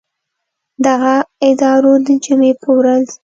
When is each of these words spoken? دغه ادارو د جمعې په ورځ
دغه 0.85 1.15
ادارو 1.49 1.93
د 2.07 2.07
جمعې 2.23 2.51
په 2.61 2.69
ورځ 2.79 3.07